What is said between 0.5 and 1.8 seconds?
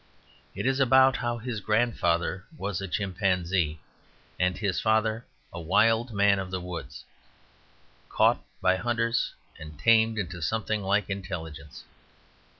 It is about how his